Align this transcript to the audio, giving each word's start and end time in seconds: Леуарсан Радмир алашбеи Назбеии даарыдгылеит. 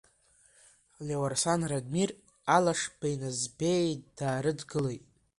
Леуарсан 1.07 1.61
Радмир 1.71 2.09
алашбеи 2.55 3.15
Назбеии 3.23 4.01
даарыдгылеит. 4.17 5.03